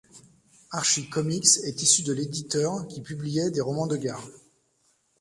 Archie 0.71 1.09
Comics 1.11 1.59
est 1.63 1.83
issu 1.83 2.01
de 2.01 2.11
l'éditeur 2.11 2.87
qui 2.87 3.01
publiait 3.01 3.51
des 3.51 3.61
romans 3.61 3.85
de 3.85 3.97
gare. 3.97 4.27